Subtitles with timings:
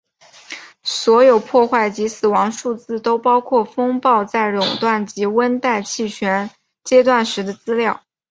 [0.81, 6.49] 所有破坏及死亡数字都包括风暴在扰动及温带气旋
[6.83, 8.01] 阶段时的资料。